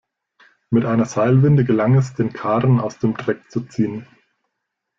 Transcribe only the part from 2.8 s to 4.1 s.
dem Dreck zu ziehen.